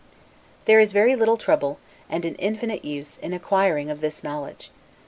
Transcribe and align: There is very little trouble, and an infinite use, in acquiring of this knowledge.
There 0.65 0.79
is 0.79 0.93
very 0.93 1.15
little 1.15 1.37
trouble, 1.37 1.77
and 2.09 2.25
an 2.25 2.33
infinite 2.37 2.83
use, 2.83 3.19
in 3.19 3.33
acquiring 3.33 3.91
of 3.91 4.01
this 4.01 4.23
knowledge. 4.23 4.71